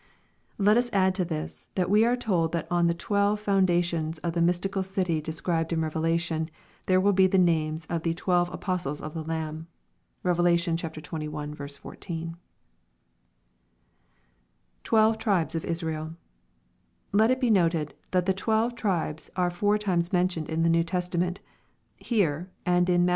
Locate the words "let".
0.57-0.77, 17.11-17.29